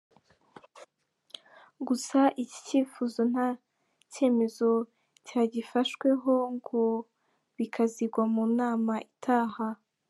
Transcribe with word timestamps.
Gusa 1.87 2.19
iki 2.43 2.59
cyifuzo 2.67 3.19
nta 3.31 3.47
cyemezo 4.11 4.69
cyagifashweho 5.27 6.33
ngo 6.55 6.81
bikazigwa 7.57 8.23
mu 8.33 8.43
nama 8.59 8.93
itaha. 9.11 9.67